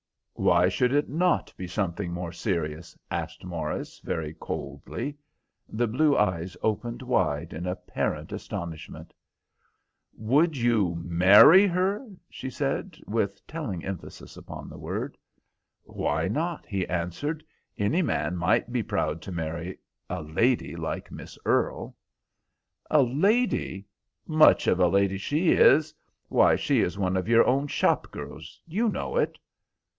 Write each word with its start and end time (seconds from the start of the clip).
"Why 0.33 0.67
should 0.69 0.91
it 0.91 1.07
not 1.07 1.53
be 1.55 1.67
something 1.67 2.11
more 2.11 2.31
serious?" 2.31 2.97
asked 3.11 3.45
Morris, 3.45 3.99
very 3.99 4.33
coldly. 4.33 5.15
The 5.69 5.85
blue 5.87 6.17
eyes 6.17 6.57
opened 6.63 7.03
wide 7.03 7.53
in 7.53 7.67
apparent 7.67 8.31
astonishment. 8.31 9.13
"Would 10.17 10.57
you 10.57 10.95
marry 10.95 11.67
her?" 11.67 12.07
she 12.27 12.49
said, 12.49 12.97
with 13.05 13.45
telling 13.45 13.85
emphasis 13.85 14.35
upon 14.35 14.67
the 14.67 14.79
word. 14.79 15.15
"Why 15.83 16.27
not?" 16.27 16.65
he 16.65 16.87
answered. 16.87 17.43
"Any 17.77 18.01
man 18.01 18.35
might 18.35 18.71
be 18.73 18.81
proud 18.81 19.21
to 19.21 19.31
marry 19.31 19.77
a 20.09 20.23
lady 20.23 20.75
like 20.75 21.11
Miss 21.11 21.37
Earle." 21.45 21.95
"A 22.89 23.03
lady! 23.03 23.85
Much 24.25 24.65
of 24.65 24.79
a 24.79 24.87
lady 24.87 25.19
she 25.19 25.51
is! 25.51 25.93
Why, 26.29 26.55
she 26.55 26.79
is 26.81 26.97
one 26.97 27.15
of 27.15 27.27
your 27.27 27.45
own 27.45 27.67
shop 27.67 28.09
girls. 28.09 28.59
You 28.65 28.89
know 28.89 29.15
it." 29.17 29.37